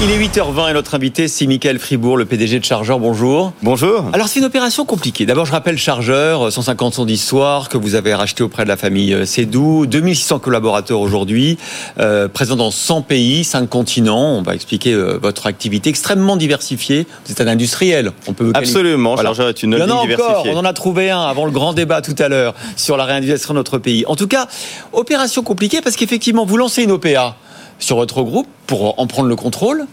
Il 0.00 0.12
est 0.12 0.28
8h20 0.28 0.70
et 0.70 0.74
notre 0.74 0.94
invité, 0.94 1.26
c'est 1.26 1.44
Michael 1.48 1.80
Fribourg, 1.80 2.16
le 2.16 2.24
PDG 2.24 2.60
de 2.60 2.64
Chargeur. 2.64 3.00
Bonjour. 3.00 3.52
Bonjour. 3.64 4.04
Alors, 4.12 4.28
c'est 4.28 4.38
une 4.38 4.44
opération 4.44 4.84
compliquée. 4.84 5.26
D'abord, 5.26 5.44
je 5.44 5.50
rappelle 5.50 5.76
Chargeur, 5.76 6.52
150 6.52 7.00
ans 7.00 7.04
d'histoire, 7.04 7.68
que 7.68 7.76
vous 7.78 7.96
avez 7.96 8.14
racheté 8.14 8.44
auprès 8.44 8.62
de 8.62 8.68
la 8.68 8.76
famille 8.76 9.12
euh, 9.12 9.26
Cédou, 9.26 9.86
2600 9.86 10.38
collaborateurs 10.38 11.00
aujourd'hui, 11.00 11.58
euh, 11.98 12.28
présents 12.28 12.54
dans 12.54 12.70
100 12.70 13.02
pays, 13.02 13.42
5 13.42 13.68
continents. 13.68 14.36
On 14.38 14.42
va 14.42 14.54
expliquer 14.54 14.92
euh, 14.92 15.18
votre 15.20 15.48
activité 15.48 15.90
extrêmement 15.90 16.36
diversifiée. 16.36 17.08
Vous 17.26 17.32
êtes 17.32 17.40
un 17.40 17.48
industriel. 17.48 18.12
On 18.28 18.34
peut 18.34 18.52
Absolument. 18.54 19.14
Voilà. 19.14 19.30
Chargeur 19.30 19.48
est 19.48 19.64
une 19.64 19.74
holding 19.74 20.00
diversifiée. 20.02 20.32
Encore, 20.32 20.46
on 20.54 20.58
en 20.58 20.64
a 20.64 20.72
trouvé 20.74 21.10
un 21.10 21.22
avant 21.22 21.44
le 21.44 21.50
grand 21.50 21.72
débat 21.72 22.02
tout 22.02 22.14
à 22.20 22.28
l'heure 22.28 22.54
sur 22.76 22.96
la 22.96 23.04
réindustrialisation 23.04 23.52
de 23.52 23.58
notre 23.58 23.78
pays. 23.78 24.04
En 24.06 24.14
tout 24.14 24.28
cas, 24.28 24.46
opération 24.92 25.42
compliquée 25.42 25.80
parce 25.82 25.96
qu'effectivement, 25.96 26.46
vous 26.46 26.56
lancez 26.56 26.84
une 26.84 26.92
OPA 26.92 27.34
sur 27.78 27.96
votre 27.96 28.22
groupe 28.22 28.48
pour 28.66 29.00
en 29.00 29.06
prendre 29.06 29.28
le 29.28 29.36
contrôle. 29.36 29.86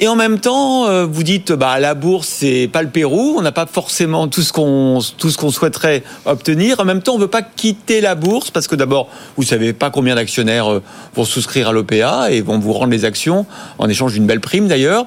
Et 0.00 0.08
en 0.08 0.16
même 0.16 0.40
temps, 0.40 0.86
euh, 0.86 1.06
vous 1.06 1.22
dites, 1.22 1.52
bah, 1.52 1.78
la 1.78 1.94
bourse, 1.94 2.26
c'est 2.26 2.68
pas 2.70 2.82
le 2.82 2.88
Pérou, 2.88 3.36
on 3.38 3.42
n'a 3.42 3.52
pas 3.52 3.66
forcément 3.66 4.26
tout 4.26 4.42
ce 4.42 4.52
qu'on 4.52 4.98
tout 5.16 5.30
ce 5.30 5.38
qu'on 5.38 5.50
souhaiterait 5.50 6.02
obtenir. 6.24 6.80
En 6.80 6.84
même 6.84 7.02
temps, 7.02 7.14
on 7.14 7.18
veut 7.18 7.28
pas 7.28 7.42
quitter 7.42 8.00
la 8.00 8.14
bourse 8.14 8.50
parce 8.50 8.66
que 8.66 8.74
d'abord, 8.74 9.08
vous 9.36 9.44
savez 9.44 9.72
pas 9.72 9.90
combien 9.90 10.16
d'actionnaires 10.16 10.72
euh, 10.72 10.82
vont 11.14 11.24
souscrire 11.24 11.68
à 11.68 11.72
l'OPA 11.72 12.32
et 12.32 12.40
vont 12.40 12.58
vous 12.58 12.72
rendre 12.72 12.90
les 12.90 13.04
actions 13.04 13.46
en 13.78 13.88
échange 13.88 14.14
d'une 14.14 14.26
belle 14.26 14.40
prime 14.40 14.66
d'ailleurs. 14.66 15.06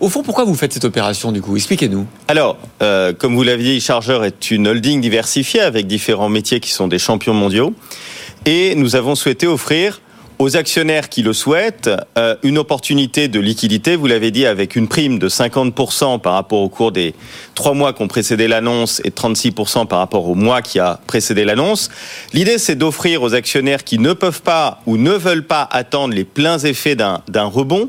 Au 0.00 0.08
fond, 0.08 0.22
pourquoi 0.22 0.44
vous 0.44 0.56
faites 0.56 0.72
cette 0.72 0.84
opération 0.84 1.30
du 1.30 1.40
coup? 1.40 1.56
Expliquez-nous. 1.56 2.06
Alors, 2.26 2.58
euh, 2.82 3.12
comme 3.16 3.36
vous 3.36 3.44
l'aviez 3.44 3.74
dit, 3.74 3.80
Chargeur 3.80 4.24
est 4.24 4.50
une 4.50 4.66
holding 4.66 5.00
diversifiée 5.00 5.60
avec 5.60 5.86
différents 5.86 6.28
métiers 6.28 6.58
qui 6.58 6.70
sont 6.70 6.88
des 6.88 6.98
champions 6.98 7.34
mondiaux. 7.34 7.74
Et 8.44 8.74
nous 8.74 8.96
avons 8.96 9.14
souhaité 9.14 9.46
offrir 9.46 10.00
aux 10.42 10.56
actionnaires 10.56 11.08
qui 11.08 11.22
le 11.22 11.32
souhaitent 11.32 11.88
euh, 12.18 12.34
une 12.42 12.58
opportunité 12.58 13.28
de 13.28 13.38
liquidité, 13.38 13.94
vous 13.94 14.08
l'avez 14.08 14.32
dit, 14.32 14.44
avec 14.44 14.74
une 14.74 14.88
prime 14.88 15.20
de 15.20 15.28
50% 15.28 16.20
par 16.20 16.32
rapport 16.32 16.58
au 16.58 16.68
cours 16.68 16.90
des 16.90 17.14
trois 17.54 17.74
mois 17.74 17.92
qui 17.92 18.02
ont 18.02 18.08
précédé 18.08 18.48
l'annonce 18.48 19.00
et 19.04 19.10
36% 19.10 19.86
par 19.86 20.00
rapport 20.00 20.28
au 20.28 20.34
mois 20.34 20.60
qui 20.60 20.80
a 20.80 20.98
précédé 21.06 21.44
l'annonce. 21.44 21.90
L'idée, 22.32 22.58
c'est 22.58 22.74
d'offrir 22.74 23.22
aux 23.22 23.34
actionnaires 23.34 23.84
qui 23.84 24.00
ne 24.00 24.14
peuvent 24.14 24.42
pas 24.42 24.80
ou 24.86 24.96
ne 24.96 25.12
veulent 25.12 25.46
pas 25.46 25.62
attendre 25.70 26.12
les 26.12 26.24
pleins 26.24 26.58
effets 26.58 26.96
d'un 26.96 27.44
rebond, 27.44 27.88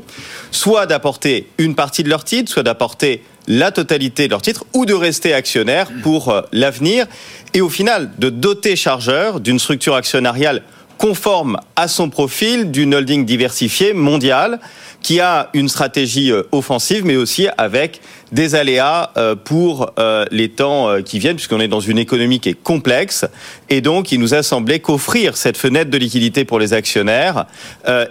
soit 0.52 0.86
d'apporter 0.86 1.48
une 1.58 1.74
partie 1.74 2.04
de 2.04 2.08
leur 2.08 2.22
titre, 2.22 2.52
soit 2.52 2.62
d'apporter 2.62 3.24
la 3.48 3.72
totalité 3.72 4.26
de 4.26 4.30
leur 4.30 4.42
titre 4.42 4.64
ou 4.74 4.86
de 4.86 4.94
rester 4.94 5.34
actionnaire 5.34 5.88
pour 6.04 6.28
euh, 6.28 6.42
l'avenir 6.52 7.06
et 7.52 7.60
au 7.60 7.68
final 7.68 8.12
de 8.18 8.30
doter 8.30 8.76
Chargeur 8.76 9.40
d'une 9.40 9.58
structure 9.58 9.96
actionnariale 9.96 10.62
conforme 10.98 11.58
à 11.76 11.88
son 11.88 12.10
profil 12.10 12.70
d'une 12.70 12.94
holding 12.94 13.24
diversifiée 13.24 13.92
mondiale 13.92 14.60
qui 15.02 15.20
a 15.20 15.50
une 15.52 15.68
stratégie 15.68 16.32
euh, 16.32 16.42
offensive, 16.52 17.04
mais 17.04 17.16
aussi 17.16 17.48
avec 17.58 18.00
des 18.32 18.54
aléas 18.54 19.10
euh, 19.16 19.34
pour 19.34 19.92
euh, 19.98 20.24
les 20.30 20.48
temps 20.48 21.02
qui 21.02 21.18
viennent, 21.18 21.36
puisqu'on 21.36 21.60
est 21.60 21.68
dans 21.68 21.80
une 21.80 21.98
économie 21.98 22.40
qui 22.40 22.50
est 22.50 22.62
complexe. 22.62 23.24
Et 23.68 23.80
donc, 23.80 24.12
il 24.12 24.20
nous 24.20 24.34
a 24.34 24.42
semblé 24.42 24.80
qu'offrir 24.80 25.36
cette 25.36 25.56
fenêtre 25.56 25.90
de 25.90 25.98
liquidité 25.98 26.44
pour 26.44 26.58
les 26.58 26.72
actionnaires 26.72 27.46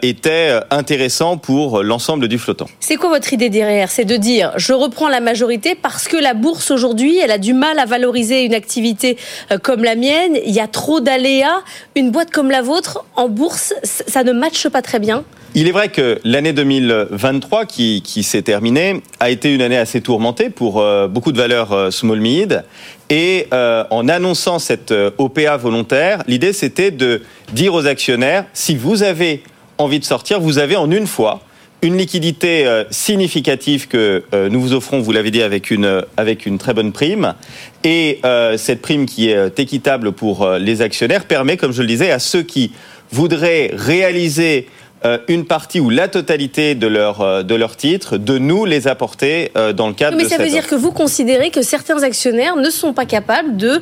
était 0.02 0.60
intéressant 0.72 1.38
pour 1.38 1.84
l'ensemble 1.84 2.28
du 2.28 2.38
flottant. 2.38 2.68
C'est 2.80 2.96
quoi 2.96 3.10
votre 3.10 3.32
idée 3.34 3.50
derrière? 3.50 3.90
C'est 3.92 4.06
de 4.06 4.18
dire, 4.18 4.52
je 4.58 4.74
reprends 4.74 5.10
la 5.10 5.20
majorité 5.20 5.76
parce 5.76 6.08
que 6.08 6.18
la 6.18 6.34
bourse 6.34 6.72
aujourd'hui, 6.72 7.18
elle 7.20 7.32
a 7.32 7.38
du 7.38 7.54
mal 7.54 7.80
à 7.80 7.86
valoriser 7.86 8.44
une 8.44 8.54
activité 8.54 9.18
comme 9.62 9.84
la 9.84 9.96
mienne. 9.96 10.38
Il 10.46 10.54
y 10.54 10.60
a 10.60 10.68
trop 10.68 11.00
d'aléas. 11.00 11.62
Une 11.96 12.12
boîte 12.12 12.32
comme 12.32 12.50
la 12.50 12.62
vôtre, 12.62 13.06
en 13.16 13.30
bourse, 13.30 13.74
ça 13.84 14.24
ne 14.24 14.32
matche 14.32 14.68
pas 14.70 14.82
très 14.82 15.00
bien 15.00 15.24
il 15.56 15.68
est 15.68 15.72
vrai 15.72 15.90
que 15.90 16.20
l'année 16.24 16.52
2023 16.52 17.66
qui, 17.66 18.02
qui 18.02 18.24
s'est 18.24 18.42
terminée 18.42 19.02
a 19.20 19.30
été 19.30 19.54
une 19.54 19.62
année 19.62 19.78
assez 19.78 20.02
tourmentée 20.04 20.50
pour 20.50 20.80
euh, 20.80 21.08
beaucoup 21.08 21.32
de 21.32 21.38
valeurs 21.38 21.72
euh, 21.72 21.92
small 21.92 22.20
mid. 22.20 22.64
Et 23.10 23.48
euh, 23.54 23.84
en 23.90 24.08
annonçant 24.08 24.60
cette 24.60 24.94
OPA 25.18 25.58
volontaire, 25.58 26.24
l'idée 26.28 26.54
c'était 26.54 26.92
de 26.92 27.22
dire 27.54 27.74
aux 27.74 27.88
actionnaires 27.88 28.46
si 28.54 28.76
vous 28.76 29.04
avez 29.04 29.44
envie 29.78 30.00
de 30.00 30.06
sortir, 30.06 30.40
vous 30.40 30.60
avez 30.60 30.76
en 30.76 30.92
une 30.92 31.08
fois 31.08 31.42
une 31.82 31.98
liquidité 31.98 32.66
significative 32.92 33.90
que 33.90 34.24
nous 34.50 34.62
vous 34.62 34.72
offrons, 34.72 35.02
vous 35.02 35.12
l'avez 35.12 35.32
dit, 35.32 35.42
avec 35.42 35.70
une, 35.70 36.06
avec 36.16 36.46
une 36.46 36.58
très 36.58 36.74
bonne 36.74 36.94
prime. 36.94 37.34
Et 37.84 38.22
cette 38.56 38.82
prime 38.82 39.06
qui 39.06 39.30
est 39.30 39.60
équitable 39.60 40.14
pour 40.14 40.50
les 40.52 40.82
actionnaires 40.82 41.26
permet, 41.26 41.58
comme 41.58 41.74
je 41.74 41.82
le 41.82 41.88
disais, 41.90 42.10
à 42.10 42.20
ceux 42.20 42.42
qui 42.42 42.72
voudraient 43.12 43.72
réaliser 43.74 44.70
une 45.28 45.46
partie 45.46 45.80
ou 45.80 45.90
la 45.90 46.08
totalité 46.08 46.76
de 46.76 46.88
leur, 46.88 47.22
euh, 47.22 47.44
de 47.44 47.56
leur 47.56 47.76
titre, 47.76 48.18
de 48.18 48.38
nous 48.38 48.66
les 48.66 48.88
apporter 48.88 49.52
euh, 49.58 49.74
dans 49.74 49.88
le 49.88 49.94
cadre 49.94 50.16
mais 50.16 50.24
de 50.24 50.30
Mais 50.30 50.36
ça 50.36 50.42
veut 50.42 50.50
dire 50.50 50.68
que 50.68 50.76
vous 50.76 50.92
considérez 50.92 51.50
que 51.50 51.62
certains 51.62 52.04
actionnaires 52.04 52.56
ne 52.56 52.70
sont 52.70 52.94
pas 52.94 53.06
capables 53.06 53.58
de 53.58 53.82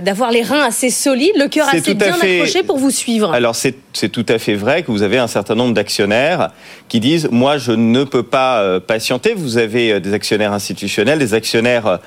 d'avoir 0.00 0.30
les 0.30 0.42
reins 0.42 0.64
assez 0.64 0.90
solides, 0.90 1.32
le 1.36 1.48
cœur 1.48 1.68
assez 1.68 1.94
bien 1.94 2.14
accroché 2.14 2.62
pour 2.62 2.78
vous 2.78 2.90
suivre. 2.90 3.32
Alors 3.32 3.54
c'est 3.54 4.08
tout 4.08 4.26
à 4.28 4.38
fait 4.38 4.54
vrai 4.54 4.82
que 4.82 4.90
vous 4.90 5.02
avez 5.02 5.18
un 5.18 5.26
certain 5.26 5.54
nombre 5.54 5.74
d'actionnaires 5.74 6.50
qui 6.88 7.00
disent 7.00 7.28
moi 7.30 7.58
je 7.58 7.72
ne 7.72 8.04
peux 8.04 8.22
pas 8.22 8.80
patienter. 8.80 9.34
Vous 9.36 9.58
avez 9.58 10.00
des 10.00 10.14
actionnaires 10.14 10.52
institutionnels, 10.52 11.18
des 11.18 11.34
actionnaires 11.34 11.98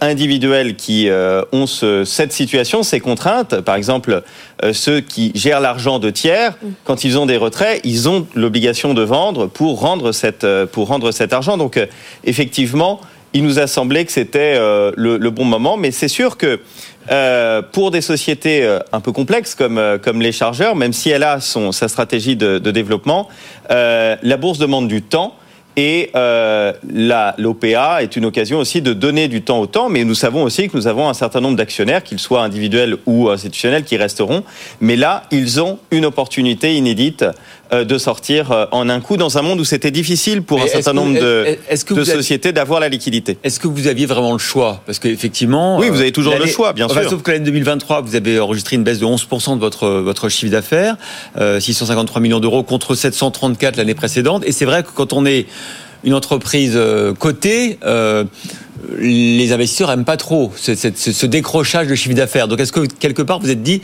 individuels 0.00 0.76
qui 0.76 1.08
ont 1.52 1.66
ce, 1.66 2.04
cette 2.04 2.32
situation, 2.32 2.82
ces 2.82 3.00
contraintes. 3.00 3.60
Par 3.60 3.74
exemple, 3.74 4.22
ceux 4.72 5.00
qui 5.00 5.32
gèrent 5.34 5.60
l'argent 5.60 5.98
de 5.98 6.10
tiers, 6.10 6.52
mm. 6.62 6.68
quand 6.84 7.04
ils 7.04 7.18
ont 7.18 7.26
des 7.26 7.36
retraits 7.36 7.80
ils 7.84 8.08
ont 8.08 8.26
l'obligation 8.34 8.94
de 8.94 9.02
vendre 9.02 9.46
pour 9.46 9.80
rendre, 9.80 10.12
cette, 10.12 10.44
euh, 10.44 10.66
pour 10.66 10.88
rendre 10.88 11.10
cet 11.12 11.32
argent. 11.32 11.56
Donc, 11.56 11.76
euh, 11.76 11.86
effectivement, 12.24 13.00
il 13.32 13.44
nous 13.44 13.58
a 13.58 13.66
semblé 13.66 14.04
que 14.04 14.12
c'était 14.12 14.56
euh, 14.56 14.92
le, 14.96 15.30
bon 15.30 15.44
moment, 15.44 15.76
mais 15.76 15.90
c'est 15.90 16.08
sûr 16.08 16.36
que 16.36 16.60
pour 17.72 17.90
des 17.92 18.00
sociétés 18.00 18.78
un 18.90 19.00
peu 19.00 19.12
complexes 19.12 19.54
comme, 19.54 19.80
comme 20.02 20.20
les 20.20 20.32
chargeurs, 20.32 20.74
même 20.74 20.92
si 20.92 21.10
elle 21.10 21.22
a 21.22 21.40
son, 21.40 21.70
sa 21.70 21.86
stratégie 21.86 22.34
de, 22.34 22.58
de 22.58 22.70
développement, 22.72 23.28
la 23.68 24.36
bourse 24.36 24.58
demande 24.58 24.88
du 24.88 25.02
temps. 25.02 25.36
Et 25.76 26.10
euh, 26.14 26.72
l'OPA 27.36 28.02
est 28.02 28.16
une 28.16 28.24
occasion 28.24 28.58
aussi 28.58 28.80
de 28.80 28.94
donner 28.94 29.28
du 29.28 29.42
temps 29.42 29.58
au 29.58 29.66
temps, 29.66 29.90
mais 29.90 30.04
nous 30.04 30.14
savons 30.14 30.42
aussi 30.42 30.68
que 30.68 30.76
nous 30.76 30.86
avons 30.86 31.06
un 31.06 31.14
certain 31.14 31.42
nombre 31.42 31.56
d'actionnaires, 31.56 32.02
qu'ils 32.02 32.18
soient 32.18 32.42
individuels 32.42 32.96
ou 33.04 33.28
institutionnels, 33.28 33.84
qui 33.84 33.98
resteront. 33.98 34.42
Mais 34.80 34.96
là, 34.96 35.24
ils 35.30 35.60
ont 35.60 35.78
une 35.90 36.06
opportunité 36.06 36.74
inédite 36.74 37.26
euh, 37.72 37.84
de 37.84 37.98
sortir 37.98 38.52
euh, 38.52 38.64
en 38.72 38.88
un 38.88 39.00
coup 39.00 39.18
dans 39.18 39.36
un 39.36 39.42
monde 39.42 39.60
où 39.60 39.64
c'était 39.64 39.90
difficile 39.90 40.42
pour 40.42 40.62
un 40.62 40.66
certain 40.66 40.94
nombre 40.94 41.20
de, 41.20 41.58
de 41.90 42.04
sociétés 42.04 42.52
d'avoir 42.52 42.80
la 42.80 42.88
liquidité. 42.88 43.36
Est-ce 43.44 43.60
que 43.60 43.68
vous 43.68 43.86
aviez 43.86 44.06
vraiment 44.06 44.32
le 44.32 44.38
choix? 44.38 44.80
Parce 44.86 44.98
qu'effectivement... 44.98 45.76
Oui, 45.78 45.90
vous 45.90 46.00
avez 46.00 46.12
toujours 46.12 46.36
le 46.38 46.46
choix, 46.46 46.72
bien 46.72 46.88
sûr. 46.88 47.10
Sauf 47.10 47.22
que 47.22 47.32
l'année 47.32 47.44
2023, 47.44 48.00
vous 48.00 48.14
avez 48.14 48.40
enregistré 48.40 48.76
une 48.76 48.84
baisse 48.84 49.00
de 49.00 49.04
11% 49.04 49.56
de 49.56 49.60
votre, 49.60 49.88
votre 49.88 50.30
chiffre 50.30 50.52
d'affaires, 50.52 50.96
653 51.36 52.22
millions 52.22 52.40
d'euros 52.40 52.62
contre 52.62 52.94
734 52.94 53.76
l'année 53.76 53.94
précédente. 53.94 54.42
Et 54.46 54.52
c'est 54.52 54.64
vrai 54.64 54.82
que 54.82 54.90
quand 54.94 55.12
on 55.12 55.26
est 55.26 55.46
une 56.06 56.14
entreprise 56.14 56.74
euh, 56.76 57.12
cotée, 57.12 57.78
euh, 57.84 58.24
les 58.98 59.52
investisseurs 59.52 59.90
aiment 59.90 60.04
pas 60.04 60.16
trop 60.16 60.52
ce, 60.56 61.26
décrochage 61.26 61.86
de 61.86 61.94
chiffre 61.94 62.14
d'affaires. 62.14 62.48
Donc 62.48 62.60
est-ce 62.60 62.72
que 62.72 62.86
quelque 62.86 63.22
part 63.22 63.40
vous 63.40 63.50
êtes 63.50 63.62
dit 63.62 63.82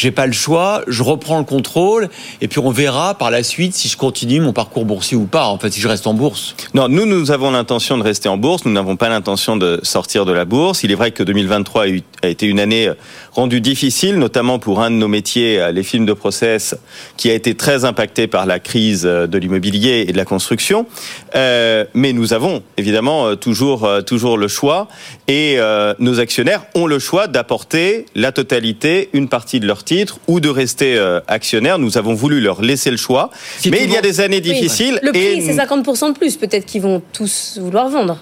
j'ai 0.00 0.10
pas 0.10 0.26
le 0.26 0.32
choix, 0.32 0.82
je 0.86 1.02
reprends 1.02 1.38
le 1.38 1.44
contrôle, 1.44 2.08
et 2.40 2.48
puis 2.48 2.58
on 2.58 2.70
verra 2.70 3.14
par 3.14 3.30
la 3.30 3.42
suite 3.42 3.74
si 3.74 3.86
je 3.86 3.98
continue 3.98 4.40
mon 4.40 4.54
parcours 4.54 4.86
boursier 4.86 5.14
ou 5.14 5.26
pas, 5.26 5.44
en 5.44 5.58
fait, 5.58 5.70
si 5.70 5.80
je 5.80 5.88
reste 5.88 6.06
en 6.06 6.14
bourse. 6.14 6.54
Non, 6.72 6.88
nous, 6.88 7.04
nous 7.04 7.30
avons 7.30 7.50
l'intention 7.50 7.98
de 7.98 8.02
rester 8.02 8.28
en 8.30 8.38
bourse, 8.38 8.64
nous 8.64 8.72
n'avons 8.72 8.96
pas 8.96 9.10
l'intention 9.10 9.58
de 9.58 9.78
sortir 9.82 10.24
de 10.24 10.32
la 10.32 10.46
bourse. 10.46 10.84
Il 10.84 10.90
est 10.90 10.94
vrai 10.94 11.10
que 11.10 11.22
2023 11.22 11.84
a 12.22 12.28
été 12.28 12.46
une 12.46 12.60
année 12.60 12.88
euh, 12.88 12.94
rendue 13.32 13.60
difficile, 13.60 14.16
notamment 14.16 14.58
pour 14.58 14.80
un 14.80 14.90
de 14.90 14.96
nos 14.96 15.08
métiers, 15.08 15.60
euh, 15.60 15.70
les 15.70 15.82
films 15.82 16.06
de 16.06 16.14
process, 16.14 16.74
qui 17.18 17.30
a 17.30 17.34
été 17.34 17.54
très 17.54 17.84
impacté 17.84 18.26
par 18.26 18.46
la 18.46 18.58
crise 18.58 19.04
euh, 19.04 19.26
de 19.26 19.36
l'immobilier 19.36 20.06
et 20.08 20.12
de 20.12 20.16
la 20.16 20.24
construction. 20.24 20.86
mais 21.34 22.12
nous 22.14 22.32
avons 22.32 22.62
évidemment 22.78 23.36
toujours, 23.36 23.88
toujours 24.06 24.29
le 24.36 24.48
choix, 24.48 24.88
et 25.28 25.58
nos 25.98 26.20
actionnaires 26.20 26.64
ont 26.74 26.86
le 26.86 26.98
choix 26.98 27.26
d'apporter 27.26 28.06
la 28.14 28.32
totalité, 28.32 29.08
une 29.12 29.28
partie 29.28 29.60
de 29.60 29.66
leur 29.66 29.84
titre 29.84 30.18
ou 30.26 30.40
de 30.40 30.48
rester 30.48 30.96
euh, 30.96 31.20
actionnaire. 31.28 31.78
Nous 31.78 31.98
avons 31.98 32.14
voulu 32.14 32.40
leur 32.40 32.62
laisser 32.62 32.90
le 32.90 32.96
choix. 32.96 33.30
mais 33.70 33.84
il 33.84 33.90
y 33.90 33.96
a 33.96 34.02
des 34.02 34.20
années 34.20 34.40
difficiles. 34.40 34.98
Le 35.02 35.12
prix, 35.12 35.42
c'est 35.42 35.54
50% 35.54 36.12
de 36.12 36.18
plus. 36.18 36.36
Peut-être 36.36 36.66
qu'ils 36.66 36.82
vont 36.82 37.02
tous 37.12 37.58
vouloir 37.60 37.88
vendre. 37.88 38.18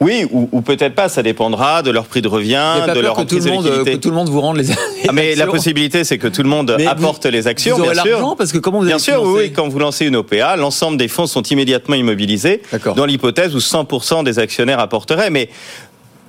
Oui, 0.00 0.26
ou, 0.30 0.60
peut-être 0.60 0.94
pas, 0.94 1.08
ça 1.08 1.22
dépendra 1.22 1.82
de 1.82 1.90
leur 1.90 2.04
prix 2.04 2.20
de 2.20 2.28
revient, 2.28 2.74
de 2.94 3.00
leur 3.00 3.16
que 3.16 3.22
tout, 3.22 3.38
le 3.38 3.50
monde, 3.50 3.64
que 3.64 3.96
tout 3.96 4.10
le 4.10 4.14
monde 4.14 4.28
vous 4.28 4.42
rende 4.42 4.58
les, 4.58 4.70
ah, 5.08 5.12
Mais 5.12 5.34
la 5.34 5.46
possibilité, 5.46 6.04
c'est 6.04 6.18
que 6.18 6.28
tout 6.28 6.42
le 6.42 6.48
monde 6.48 6.76
apporte 6.86 7.24
les 7.24 7.46
actions, 7.46 7.78
bien 7.78 7.94
sûr. 7.94 8.36
Parce 8.36 8.52
que 8.52 8.58
comment 8.58 8.80
vous 8.80 8.86
Bien 8.86 8.98
sûr, 8.98 9.22
oui, 9.22 9.52
quand 9.52 9.68
vous 9.68 9.78
lancez 9.78 10.06
une 10.06 10.16
OPA, 10.16 10.56
l'ensemble 10.56 10.98
des 10.98 11.08
fonds 11.08 11.26
sont 11.26 11.42
immédiatement 11.42 11.94
immobilisés 11.94 12.62
dans 12.94 13.06
l'hypothèse 13.06 13.54
où 13.54 13.58
100% 13.58 14.24
des 14.24 14.38
actionnaires 14.38 14.80
apporteraient. 14.80 15.30
Mais 15.30 15.48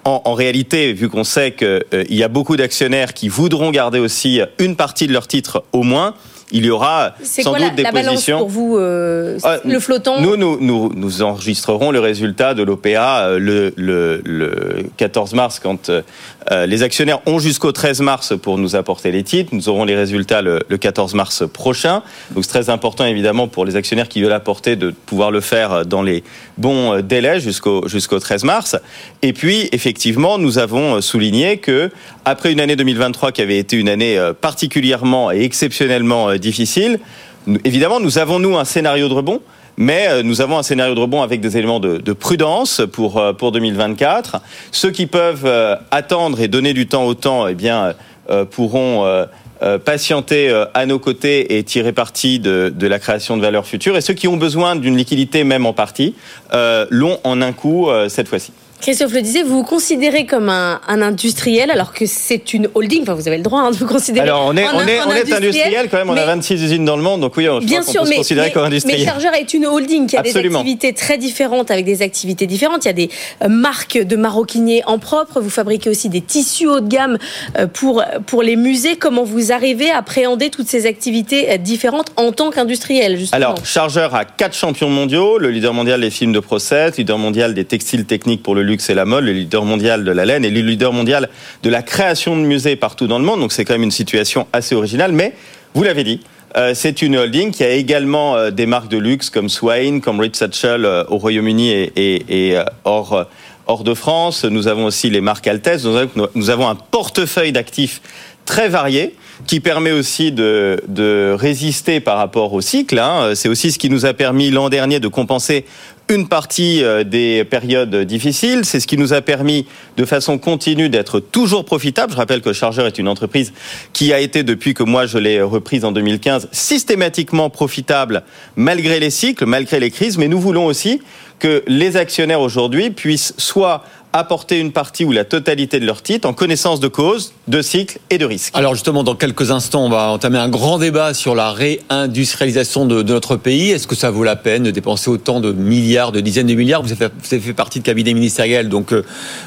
en, 0.06 0.34
réalité, 0.34 0.94
vu 0.94 1.10
qu'on 1.10 1.26
sait 1.26 1.52
qu'il 1.52 1.68
euh, 1.68 2.04
y 2.10 2.24
a 2.24 2.30
beaucoup 2.30 2.56
d'actionnaires 2.56 3.14
qui 3.14 3.28
voudront 3.28 3.72
garder 3.72 4.00
aussi 4.00 4.40
une 4.58 4.78
partie 4.78 5.08
de 5.08 5.12
leur 5.12 5.28
titre 5.28 5.66
au 5.74 5.84
moins, 5.84 6.14
il 6.52 6.66
y 6.66 6.70
aura 6.70 7.14
sans 7.24 7.52
quoi 7.52 7.60
doute 7.60 7.70
la, 7.70 7.76
des 7.76 7.84
la 7.84 7.92
positions. 7.92 8.40
pour 8.40 8.50
vous 8.50 8.78
euh, 8.78 9.38
Ah, 9.44 9.58
Le 9.66 9.80
flottant 9.80 10.22
Nous, 10.22 10.38
nous, 10.38 10.58
nous, 10.62 10.92
nous 10.96 11.22
enregistrerons 11.22 11.92
le 11.92 12.00
résultat 12.00 12.54
de 12.54 12.64
l'OPA 12.64 13.20
euh, 13.20 13.40
le, 13.40 13.74
le, 13.76 14.22
le 14.24 14.86
14 14.98 15.34
mars, 15.34 15.60
quand 15.60 15.90
euh, 15.90 16.66
les 16.66 16.84
actionnaires 16.84 17.20
ont 17.26 17.40
jusqu'au 17.40 17.72
13 17.72 18.02
mars 18.02 18.34
pour 18.42 18.58
nous 18.58 18.76
apporter 18.76 19.12
les 19.12 19.24
titres. 19.24 19.50
Nous 19.54 19.68
aurons 19.68 19.84
les 19.84 19.96
résultats 19.96 20.42
le, 20.42 20.62
le 20.68 20.78
14 20.78 21.14
mars 21.14 21.44
prochain. 21.52 22.02
Donc 22.32 22.46
c'est 22.46 22.50
très 22.52 22.70
important, 22.70 23.06
évidemment, 23.06 23.48
pour 23.48 23.66
les 23.66 23.76
actionnaires 23.76 24.08
qui 24.08 24.22
veulent 24.22 24.32
apporter 24.32 24.76
de 24.76 24.92
pouvoir 24.92 25.32
le 25.32 25.42
faire 25.42 25.86
dans 25.86 26.02
les 26.02 26.24
bons 26.58 26.94
euh, 26.94 27.02
délais 27.02 27.40
jusqu'au 27.40 27.88
jusqu'au 27.88 28.20
13 28.20 28.44
mars. 28.46 28.78
Et 29.22 29.34
puis, 29.34 29.68
effectivement, 29.74 30.38
nous 30.38 30.58
avons 30.60 31.02
souligné 31.02 31.58
que 31.58 31.92
après 32.26 32.52
une 32.52 32.60
année 32.60 32.76
2023 32.76 33.32
qui 33.32 33.42
avait 33.42 33.58
été 33.58 33.78
une 33.78 33.90
année 33.90 34.18
euh, 34.18 34.34
particulièrement 34.34 35.32
et 35.32 35.44
exceptionnellement 35.44 36.30
euh, 36.30 36.37
difficile, 36.40 37.00
nous- 37.46 37.60
évidemment, 37.64 38.00
nous 38.00 38.18
avons 38.18 38.40
nous 38.40 38.58
un 38.58 38.66
scénario 38.66 39.08
de 39.10 39.14
rebond. 39.14 39.42
Mais 39.80 40.08
euh, 40.10 40.24
nous 40.24 40.42
avons 40.42 40.58
un 40.58 40.64
scénario 40.64 40.96
de 40.96 41.00
rebond 41.00 41.22
avec 41.22 41.40
des 41.40 41.56
éléments 41.56 41.80
de, 41.80 41.98
de 41.98 42.14
prudence 42.14 42.82
pour 42.92 43.20
euh, 43.20 43.34
pour 43.34 43.52
2024. 43.52 44.42
Ceux 44.72 44.90
qui 44.90 45.06
peuvent 45.06 45.46
euh, 45.46 45.76
attendre 45.92 46.42
et 46.42 46.48
donner 46.48 46.74
du 46.74 46.88
temps 46.88 47.06
au 47.06 47.14
temps, 47.14 47.48
eh 47.48 47.56
euh, 47.70 48.44
pourront 48.46 49.06
euh, 49.06 49.26
euh, 49.62 49.78
patienter 49.78 50.50
euh, 50.50 50.66
à 50.74 50.88
nos 50.88 50.98
côtés 50.98 51.58
et 51.60 51.64
tirer 51.64 51.94
parti 51.94 52.40
de, 52.40 52.74
la 52.88 52.98
création 52.98 53.38
de 53.38 53.42
valeur 53.44 53.68
future. 53.68 53.96
Et 53.98 54.02
ceux 54.02 54.16
qui 54.16 54.28
ont 54.28 54.38
besoin 54.38 54.76
d'une 54.76 54.98
liquidité, 54.98 55.44
même 55.44 55.68
en 55.68 55.74
partie, 55.74 56.16
euh, 56.56 56.88
l'ont 56.90 57.20
en 57.24 57.40
un 57.44 57.54
coup 57.54 57.90
euh, 57.90 58.10
cette 58.10 58.28
fois-ci. 58.28 58.52
Christophe 58.80 59.14
le 59.14 59.22
disait, 59.24 59.42
vous 59.42 59.58
vous 59.58 59.64
considérez 59.64 60.26
comme 60.28 60.50
un, 60.50 60.80
un 60.88 61.02
industriel 61.02 61.72
alors 61.72 61.94
que 61.94 62.06
c'est 62.06 62.54
une 62.54 62.70
holding. 62.76 63.02
Enfin, 63.02 63.16
vous 63.16 63.28
avez 63.28 63.38
le 63.38 63.44
droit 63.44 63.62
hein, 63.62 63.72
de 63.72 63.76
vous 63.76 63.88
considérer. 63.88 64.28
Alors 64.28 64.46
on 64.46 64.56
est 64.56 64.64
on 64.66 64.78
un- 64.80 64.88
est 64.88 65.00
on 65.06 65.12
est 65.12 65.34
industriel 65.34 65.88
quand 65.90 65.98
même. 65.98 66.10
On 66.10 66.14
mais- 66.14 66.22
a 66.22 66.26
26 66.28 66.62
usines 66.64 66.86
dans 66.86 66.96
le 66.96 67.02
monde, 67.02 67.22
donc 67.22 67.36
oui, 67.38 67.46
je 67.46 67.66
Bien 67.66 67.82
crois 67.82 67.86
qu'on 67.86 67.92
sûr, 67.92 68.02
peut 68.02 68.06
se 68.06 68.10
mais, 68.12 68.16
considérer 68.18 68.48
mais, 68.48 68.54
comme 68.54 68.62
mais 68.64 68.68
industriel. 68.68 69.04
Chargeur 69.06 69.34
est 69.34 69.54
une 69.56 69.66
holding 69.66 70.06
qui 70.08 70.16
a 70.16 70.20
Absolument. 70.20 70.60
des 70.60 70.70
activités 70.70 70.94
très 70.94 71.18
différentes 71.18 71.72
avec 71.72 71.86
des 71.86 72.04
activités 72.04 72.46
différentes. 72.46 72.86
Il 72.86 72.88
y 72.88 72.92
a 72.92 72.94
des 72.94 73.10
euh, 73.44 73.48
marques 73.48 73.98
de 73.98 74.16
maroquiniers 74.16 74.84
en 74.86 75.00
propre. 75.00 75.42
Vous 75.42 75.50
fabriquez 75.50 75.90
aussi 75.90 76.10
des 76.10 76.22
tissus 76.22 76.68
haut 76.68 76.80
de 76.80 76.88
gamme 76.88 77.18
euh, 77.58 77.66
pour 77.68 78.04
pour 78.28 78.44
les 78.44 78.56
musées. 78.56 78.96
Comment 78.98 79.24
vous 79.24 79.52
arrivez 79.52 79.90
à 79.90 79.98
appréhender 79.98 80.50
toutes 80.52 80.68
ces 80.68 80.86
activités 80.86 81.50
euh, 81.52 81.58
différentes 81.58 82.12
en 82.16 82.32
tant 82.32 82.52
qu'industriel 82.52 83.18
justement 83.18 83.38
Alors, 83.38 83.66
Chargeur 83.66 84.14
a 84.14 84.24
quatre 84.24 84.56
champions 84.56 84.90
mondiaux, 84.90 85.40
le 85.40 85.50
leader 85.50 85.74
mondial 85.74 86.00
des 86.02 86.12
films 86.12 86.32
de 86.32 86.40
procès, 86.40 86.92
le 86.92 86.94
leader 86.98 87.18
mondial 87.18 87.56
des 87.56 87.66
textiles 87.66 88.06
techniques 88.06 88.44
pour 88.44 88.54
le 88.54 88.67
luxe 88.68 88.90
et 88.92 88.94
la 88.94 89.06
mode, 89.06 89.24
le 89.24 89.32
leader 89.34 89.64
mondial 89.66 90.04
de 90.04 90.12
la 90.12 90.26
laine 90.26 90.46
et 90.46 90.52
le 90.52 90.62
leader 90.62 90.94
mondial 90.94 91.30
de 91.64 91.70
la 91.70 91.82
création 91.82 92.36
de 92.38 92.42
musées 92.42 92.76
partout 92.76 93.08
dans 93.08 93.20
le 93.20 93.26
monde. 93.26 93.40
Donc 93.40 93.52
c'est 93.52 93.66
quand 93.66 93.74
même 93.74 93.84
une 93.92 93.98
situation 94.04 94.46
assez 94.54 94.76
originale, 94.76 95.12
mais 95.12 95.34
vous 95.74 95.84
l'avez 95.84 96.04
dit. 96.04 96.20
euh, 96.56 96.74
c'est 96.74 97.02
une 97.02 97.16
holding 97.18 97.52
qui 97.52 97.64
a 97.64 97.72
également 97.72 98.36
euh, 98.36 98.52
des 98.52 98.66
marques 98.66 98.90
de 98.90 98.98
luxe 98.98 99.30
comme 99.30 99.50
Swain, 99.50 100.00
comme 100.00 100.20
Ritz 100.20 100.38
Satchel 100.38 100.86
euh, 100.86 101.04
au 101.10 101.18
Royaume-Uni 101.18 101.70
et, 101.96 102.58
hors, 102.84 103.26
hors 103.68 103.84
de 103.84 103.94
France. 103.94 104.46
Nous 104.46 104.68
avons 104.68 104.86
aussi 104.86 105.10
les 105.10 105.22
marques 105.22 105.48
Altesse. 105.48 105.84
Nous 105.86 105.96
avons, 105.98 106.28
nous 106.36 106.50
avons 106.50 106.68
un 106.68 106.76
portefeuille 106.76 107.52
d'actifs 107.52 108.02
très 108.46 108.70
varié 108.70 109.14
qui 109.46 109.60
permet 109.60 109.92
aussi 109.92 110.32
de, 110.32 110.82
de 110.88 111.36
résister 111.38 112.00
par 112.00 112.18
rapport 112.18 112.54
au 112.54 112.62
cycle. 112.62 112.98
hein. 112.98 113.36
C'est 113.36 113.50
aussi 113.50 113.72
ce 113.72 113.78
qui 113.78 113.90
nous 113.90 114.06
a 114.06 114.14
permis 114.14 114.50
l'an 114.50 114.70
dernier 114.70 115.00
de 115.00 115.10
compenser 115.10 115.66
une 116.10 116.28
partie 116.28 116.84
euh, 116.84 117.04
des 117.04 117.44
périodes 117.44 117.96
difficiles. 117.96 118.66
C'est 118.66 118.80
ce 118.80 118.88
qui 118.88 118.98
nous 118.98 119.14
a 119.14 119.22
permis 119.22 119.66
de 119.98 120.06
façon 120.06 120.38
continue 120.38 120.90
d'être 120.90 121.20
toujours 121.20 121.66
profitable. 121.66 122.12
Je 122.12 122.18
rappelle 122.18 122.42
que 122.42 122.54
Chargeur 122.54 122.86
est 122.86 122.98
une 122.98 123.08
entreprise 123.08 123.54
qui 123.94 124.14
a 124.14 124.20
été, 124.20 124.44
depuis 124.44 124.74
que 124.74 124.84
moi 124.84 125.06
je 125.06 125.18
l'ai 125.18 125.42
reprise 125.42 125.84
en 125.86 125.92
2015, 125.92 126.50
systématiquement 126.52 127.50
profitable 127.50 128.24
malgré 128.56 129.00
les 129.00 129.10
cycles, 129.10 129.46
malgré 129.46 129.80
les 129.80 129.92
crises. 129.92 130.18
Mais 130.18 130.28
nous 130.28 130.40
voulons 130.40 130.66
aussi 130.66 131.02
que 131.40 131.64
les 131.68 131.98
actionnaires 131.98 132.42
aujourd'hui 132.42 132.90
puissent 132.90 133.34
soit 133.38 133.84
apporter 134.18 134.60
une 134.60 134.72
partie 134.72 135.06
ou 135.06 135.12
la 135.12 135.26
totalité 135.26 135.80
de 135.80 135.86
leur 135.86 136.02
titre 136.02 136.28
en 136.28 136.34
connaissance 136.34 136.80
de 136.80 136.88
cause, 136.88 137.34
de 137.48 137.62
cycle 137.62 138.00
et 138.10 138.18
de 138.18 138.26
risque. 138.26 138.54
Alors 138.56 138.74
justement, 138.74 139.04
dans 139.04 139.16
quelques 139.16 139.52
instants, 139.52 139.86
on 139.86 139.90
va 139.90 140.10
entamer 140.10 140.38
un 140.40 140.50
grand 140.50 140.80
débat 140.80 141.14
sur 141.14 141.36
la 141.36 141.52
réindustrialisation 141.52 142.86
de, 142.86 143.04
notre 143.04 143.36
pays. 143.36 143.72
Est-ce 143.72 143.88
que 143.88 143.96
ça 143.96 144.12
vaut 144.12 144.24
la 144.24 144.36
peine 144.36 144.64
de 144.64 144.72
dépenser 144.72 145.10
autant 145.10 145.40
de 145.40 145.52
milliards, 145.52 146.12
de 146.12 146.20
dizaines 146.20 146.48
de 146.48 146.54
milliards? 146.56 146.82
Vous 146.82 146.92
avez, 146.92 147.10
fait, 147.22 147.54
partie 147.54 147.80
de 147.80 147.86
cabinet 147.86 148.14
ministériel, 148.14 148.70
donc 148.70 148.92
euh, 148.92 149.04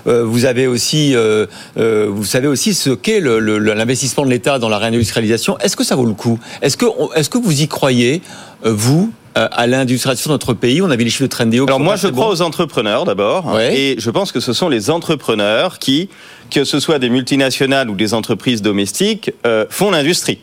euh, 0.07 0.25
vous 0.25 0.45
avez 0.45 0.67
aussi, 0.67 1.15
euh, 1.15 1.47
vous 1.77 2.25
savez 2.25 2.47
aussi 2.47 2.75
ce 2.75 2.91
qu'est 2.91 3.21
l'investissement 3.21 4.25
de 4.25 4.31
l'État 4.31 4.59
dans 4.59 4.69
la 4.69 4.79
réindustrialisation. 4.79 5.59
Est-ce 5.59 5.77
que 5.77 5.85
ça 5.85 5.97
vaut 5.97 6.07
le 6.07 6.15
coup? 6.15 6.39
Est-ce 6.63 6.77
que, 6.77 7.39
vous 7.39 7.63
y 7.63 7.69
croyez, 7.69 8.23
vous, 8.65 9.13
à 9.35 9.67
l'industrialisation 9.67 10.31
de 10.31 10.35
notre 10.35 10.55
pays 10.55 10.83
On 10.83 10.91
avait 10.91 11.05
les 11.05 11.11
chiffres 11.11 11.23
de 11.25 11.29
Trendio. 11.29 11.65
qui 11.65 11.71
Alors 11.71 11.81
moi, 11.81 11.97
je 11.97 12.09
crois 12.09 12.29
aux 12.29 12.43
entrepreneurs 12.43 13.05
d'abord, 13.05 13.47
Ouais. 13.55 13.77
et 13.79 13.95
je 13.99 14.11
pense 14.11 14.33
que 14.33 14.41
ce 14.41 14.53
sont 14.53 14.69
les 14.69 14.91
entrepreneurs 14.91 15.79
qui, 15.79 16.09
que 16.51 16.65
ce 16.65 16.81
soit 16.81 16.99
des 16.99 17.11
multinationales 17.11 17.89
ou 17.91 17.95
des 17.95 18.13
entreprises 18.15 18.63
domestiques, 18.63 19.33
euh, 19.47 19.65
font 19.71 19.91
l'industrie 19.91 20.39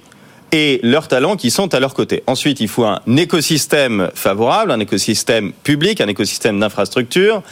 et 0.54 0.80
leurs 0.84 1.10
talents 1.10 1.36
qui 1.36 1.51
sont 1.51 1.74
à 1.74 1.80
leur 1.81 1.94
côté. 1.94 2.24
Ensuite, 2.25 2.62
il 2.62 2.69
faut 2.69 2.86
un 2.86 3.01
écosystème 3.18 4.10
favorable, 4.16 4.72
un 4.72 4.80
écosystème 4.80 5.51
public, 5.63 6.00
un 6.00 6.07
écosystème 6.07 6.57
d'infrastructure. 6.60 7.44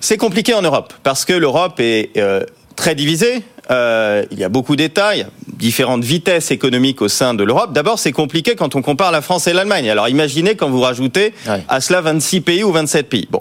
C'est 0.00 0.18
compliqué 0.18 0.52
en 0.52 0.62
Europe 0.62 0.92
parce 1.02 1.24
que 1.24 1.32
l'Europe 1.32 1.80
est 1.80 2.10
euh, 2.18 2.42
très 2.76 2.94
divisée. 2.94 3.42
Euh, 3.70 4.24
il 4.30 4.38
y 4.38 4.44
a 4.44 4.48
beaucoup 4.50 4.76
d'États, 4.76 5.14
il 5.14 5.20
y 5.20 5.22
a 5.22 5.28
différentes 5.66 6.02
vitesses 6.02 6.50
économiques 6.50 7.00
au 7.02 7.08
sein 7.08 7.34
de 7.34 7.44
l'Europe. 7.44 7.72
D'abord, 7.72 7.96
c'est 8.00 8.10
compliqué 8.10 8.56
quand 8.56 8.74
on 8.74 8.82
compare 8.82 9.12
la 9.12 9.22
France 9.22 9.46
et 9.46 9.52
l'Allemagne. 9.52 9.88
Alors 9.88 10.08
imaginez 10.08 10.56
quand 10.56 10.68
vous 10.68 10.80
rajoutez 10.80 11.32
Ouais. 11.46 11.62
à 11.68 11.80
cela 11.80 12.00
26 12.00 12.40
pays 12.40 12.64
ou 12.64 12.72
27 12.72 13.08
pays. 13.08 13.28
Bon. 13.30 13.40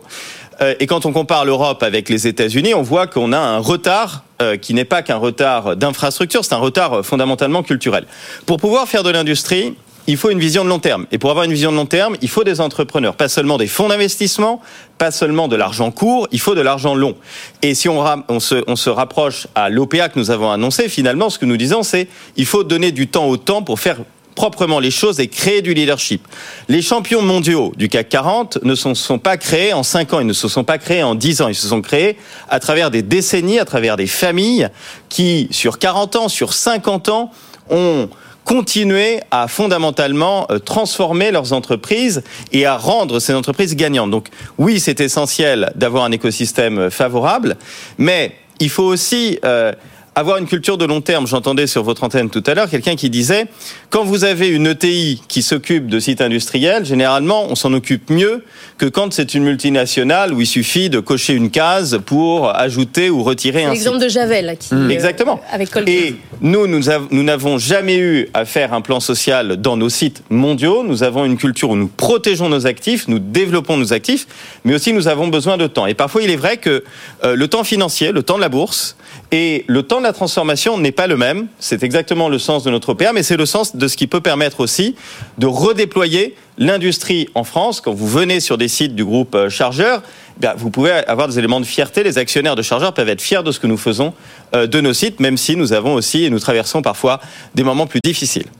Euh, 0.62 0.75
et 0.79 0.85
quand 0.85 1.07
on 1.07 1.12
compare 1.13 1.45
l'Europe 1.45 1.81
avec 1.81 2.09
les 2.09 2.27
États-Unis, 2.27 2.75
on 2.75 2.83
voit 2.83 3.07
qu'on 3.07 3.33
a 3.33 3.39
un 3.39 3.57
retard 3.57 4.23
euh, 4.44 4.56
qui 4.56 4.75
n'est 4.75 4.85
pas 4.85 5.01
qu'un 5.01 5.15
retard 5.18 5.75
d'infrastructure, 5.75 6.45
c'est 6.45 6.53
un 6.53 6.57
retard 6.59 7.00
euh, 7.00 7.01
fondamentalement 7.03 7.63
culturel. 7.63 8.06
Pour 8.45 8.57
pouvoir 8.57 8.88
faire 8.88 9.01
de 9.01 9.09
l'industrie, 9.09 9.73
il 10.07 10.18
faut 10.18 10.30
une 10.30 10.39
vision 10.39 10.63
de 10.63 10.69
long 10.69 10.80
terme. 10.80 11.06
Et 11.12 11.18
pour 11.18 11.30
avoir 11.30 11.45
une 11.45 11.53
vision 11.53 11.71
de 11.71 11.77
long 11.77 11.86
terme, 11.86 12.15
il 12.21 12.30
faut 12.30 12.44
des 12.44 12.62
entrepreneurs, 12.62 13.15
pas 13.15 13.30
seulement 13.30 13.57
des 13.57 13.68
fonds 13.68 13.89
d'investissement, 13.89 14.62
pas 14.98 15.12
seulement 15.12 15.48
de 15.48 15.56
l'argent 15.56 15.92
court, 15.92 16.27
il 16.31 16.39
faut 16.39 16.56
de 16.56 16.62
l'argent 16.62 16.95
long. 16.95 17.15
Et 17.62 17.75
si 17.75 17.89
on, 17.89 18.39
se, 18.39 18.63
se 18.75 18.89
rapproche 18.89 19.48
à 19.56 19.69
l'OPA 19.69 20.09
que 20.09 20.19
nous 20.19 20.31
avons 20.31 20.51
annoncé, 20.51 20.89
finalement, 20.89 21.30
ce 21.30 21.39
que 21.39 21.45
nous 21.45 21.57
disons, 21.57 21.83
c'est 21.83 22.07
il 22.38 22.45
faut 22.45 22.63
donner 22.63 22.92
du 22.92 23.07
temps 23.07 23.27
au 23.27 23.38
temps 23.38 23.62
pour 23.62 23.80
faire 23.80 23.98
proprement 24.36 24.80
les 24.80 24.92
choses 24.92 25.19
et 25.19 25.27
créer 25.27 25.62
du 25.62 25.74
leadership. 25.74 26.27
Les 26.68 26.81
champions 26.81 27.21
mondiaux 27.21 27.74
du 27.75 27.90
CAC 27.90 28.09
40 28.09 28.59
ne 28.64 28.76
se 28.76 28.94
sont 28.94 29.19
pas 29.19 29.37
créés 29.37 29.73
en 29.73 29.83
5 29.83 30.14
ans, 30.14 30.19
ils 30.19 30.28
ne 30.28 30.33
se 30.33 30.47
sont 30.47 30.64
pas 30.64 30.78
créés 30.78 31.04
en 31.04 31.16
10 31.16 31.42
ans, 31.42 31.47
ils 31.47 31.56
se 31.56 31.68
sont 31.68 31.81
créés 31.81 32.18
à 32.49 32.59
travers 32.59 32.92
des 32.92 33.02
décennies, 33.02 33.59
à 33.59 33.66
travers 33.66 33.97
des 33.97 34.07
familles 34.07 34.69
qui, 35.09 35.47
sur 35.52 35.80
40 35.80 36.16
ans, 36.16 36.30
sur 36.30 36.54
50 36.54 37.09
ans, 37.09 37.31
ont 37.69 38.09
continué 38.45 39.21
à 39.31 39.48
fondamentalement 39.48 40.48
euh, 40.50 40.60
transformer 40.60 41.31
leurs 41.31 41.54
entreprises 41.54 42.24
et 42.52 42.66
à 42.66 42.78
rendre 42.78 43.19
ces 43.19 43.33
entreprises 43.33 43.76
gagnantes. 43.76 44.12
Donc 44.12 44.28
oui, 44.57 44.80
c'est 44.80 45.00
essentiel 45.00 45.71
d'avoir 45.76 46.04
un 46.04 46.12
écosystème 46.12 46.80
euh, 46.80 46.90
favorable, 46.90 47.57
mais 47.98 48.36
il 48.60 48.69
faut 48.69 48.83
aussi 48.83 49.40
euh, 49.44 49.74
avoir 50.15 50.37
une 50.37 50.45
culture 50.45 50.77
de 50.77 50.85
long 50.85 51.01
terme. 51.01 51.25
J'entendais 51.25 51.68
sur 51.68 51.83
votre 51.83 52.03
antenne 52.03 52.30
tout 52.30 52.44
à 52.45 52.53
l'heure 52.53 52.69
quelqu'un 52.69 52.95
qui 52.95 53.09
disait 53.09 53.45
quand 53.89 54.03
vous 54.03 54.23
avez 54.25 54.49
une 54.49 54.68
ETI 54.68 55.21
qui 55.27 55.41
s'occupe 55.41 55.87
de 55.87 55.99
sites 55.99 56.21
industriels, 56.21 56.85
généralement 56.85 57.45
on 57.49 57.56
s'en 57.56 57.73
occupe 57.73 58.09
mieux 58.09 58.44
que 58.77 58.85
quand 58.85 59.13
c'est 59.13 59.33
une 59.33 59.44
multinationale 59.44 60.33
où 60.33 60.41
il 60.41 60.47
suffit 60.47 60.89
de 60.89 60.99
cocher 60.99 61.33
une 61.33 61.49
case 61.49 61.99
pour 62.06 62.49
ajouter 62.56 63.09
ou 63.09 63.23
retirer 63.23 63.63
un 63.63 63.73
site. 63.73 63.85
L'exemple 63.85 64.03
de 64.03 64.09
Javel 64.09 64.57
qui, 64.59 64.73
euh, 64.73 64.89
Exactement. 64.89 65.39
avec. 65.51 65.69
Et 65.87 66.15
nous, 66.41 66.68
nous 66.68 67.23
n'avons 67.23 67.57
jamais 67.57 67.97
eu 67.97 68.27
à 68.33 68.45
faire 68.45 68.73
un 68.73 68.81
plan 68.81 68.99
social 68.99 69.57
dans 69.57 69.77
nos 69.77 69.89
sites 69.89 70.23
mondiaux. 70.30 70.83
Nous 70.83 71.03
avons 71.03 71.25
une 71.25 71.37
culture 71.37 71.69
où 71.69 71.75
nous 71.75 71.87
protégeons 71.87 72.49
nos 72.49 72.68
actifs, 72.68 73.07
nous 73.07 73.19
développons 73.19 73.77
nos 73.77 73.94
actifs, 73.94 74.27
mais 74.65 74.73
aussi 74.73 74.94
nous 74.94 75.07
avons 75.07 75.27
besoin 75.27 75.57
de 75.57 75.68
temps. 75.68 75.85
Et 75.85 75.94
parfois, 75.94 76.21
il 76.23 76.30
est 76.30 76.35
vrai 76.35 76.57
que 76.57 76.83
euh, 77.23 77.35
le 77.35 77.47
temps 77.47 77.63
financier, 77.63 78.11
le 78.11 78.23
temps 78.23 78.35
de 78.35 78.41
la 78.41 78.49
bourse 78.49 78.97
et 79.31 79.63
le 79.68 79.83
temps 79.83 79.99
de 79.99 80.06
la 80.06 80.13
transformation 80.13 80.77
n'est 80.77 80.91
pas 80.91 81.07
le 81.07 81.18
même. 81.18 81.47
C'est 81.59 81.83
exactement 81.83 82.30
le 82.30 82.39
sens 82.39 82.63
de 82.63 82.71
notre 82.71 82.89
OPA, 82.89 83.13
mais 83.13 83.23
c'est 83.23 83.37
le 83.37 83.45
sens 83.45 83.75
de 83.75 83.87
ce 83.87 83.95
qui 83.95 84.07
peut 84.07 84.21
permettre 84.21 84.59
aussi 84.59 84.95
de 85.37 85.47
redéployer 85.47 86.35
l'industrie 86.57 87.30
en 87.33 87.44
France. 87.44 87.81
Quand 87.81 87.94
vous 87.94 88.07
venez 88.07 88.39
sur 88.39 88.57
des 88.57 88.68
sites 88.68 88.95
du 88.95 89.06
groupe 89.06 89.35
euh, 89.35 89.49
Chargeur, 89.49 90.01
eh 90.44 90.47
vous 90.57 90.69
pouvez 90.69 90.91
avoir 90.91 91.27
des 91.27 91.39
éléments 91.39 91.59
de 91.59 91.65
fierté. 91.65 92.03
Les 92.03 92.18
actionnaires 92.18 92.56
de 92.56 92.61
Chargeur 92.61 92.94
peuvent 92.94 93.09
être 93.09 93.21
fiers 93.21 93.44
de 93.44 93.51
ce 93.51 93.59
que 93.59 93.68
nous 93.68 93.77
faisons 93.77 94.13
euh, 94.53 94.68
de 94.68 94.81
nos 94.81 94.94
sites, 94.94 95.19
même 95.19 95.37
si 95.37 95.56
nous 95.56 95.73
avons 95.73 95.94
aussi 95.94 96.25
et 96.25 96.30
nous 96.30 96.39
traversons 96.39 96.81
parfois 96.81 97.19
des 97.56 97.63
moments 97.63 97.87
plus 97.87 98.01
difficiles. 98.03 98.47